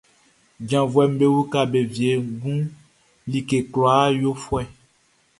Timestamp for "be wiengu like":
1.71-3.51